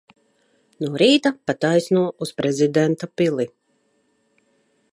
[0.83, 3.47] No rīta pa taisno uz prezidenta pili.